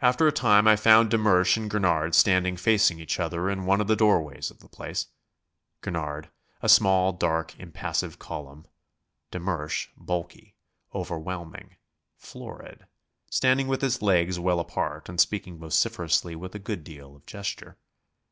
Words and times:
After 0.00 0.28
a 0.28 0.32
time 0.32 0.68
I 0.68 0.76
found 0.76 1.10
de 1.10 1.18
Mersch 1.18 1.56
and 1.56 1.68
Gurnard 1.68 2.14
standing 2.14 2.56
facing 2.56 3.00
each 3.00 3.18
other 3.18 3.50
in 3.50 3.66
one 3.66 3.80
of 3.80 3.88
the 3.88 3.96
doorways 3.96 4.48
of 4.48 4.60
the 4.60 4.68
place 4.68 5.08
Gurnard, 5.80 6.30
a 6.62 6.68
small, 6.68 7.12
dark, 7.12 7.58
impassive 7.58 8.20
column; 8.20 8.66
de 9.32 9.40
Mersch, 9.40 9.88
bulky, 9.96 10.54
overwhelming, 10.94 11.74
florid, 12.16 12.86
standing 13.28 13.66
with 13.66 13.82
his 13.82 14.00
legs 14.00 14.38
well 14.38 14.60
apart 14.60 15.08
and 15.08 15.20
speaking 15.20 15.58
vociferously 15.58 16.36
with 16.36 16.54
a 16.54 16.60
good 16.60 16.84
deal 16.84 17.16
of 17.16 17.26
gesture. 17.26 17.76